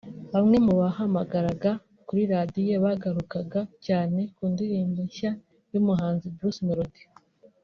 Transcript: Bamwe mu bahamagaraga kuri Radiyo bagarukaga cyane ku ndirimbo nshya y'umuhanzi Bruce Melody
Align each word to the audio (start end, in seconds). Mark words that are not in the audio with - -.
Bamwe 0.33 0.57
mu 0.65 0.73
bahamagaraga 0.81 1.71
kuri 2.07 2.21
Radiyo 2.33 2.75
bagarukaga 2.85 3.59
cyane 3.85 4.19
ku 4.35 4.43
ndirimbo 4.53 4.99
nshya 5.07 5.31
y'umuhanzi 5.71 6.25
Bruce 6.37 6.61
Melody 6.67 7.03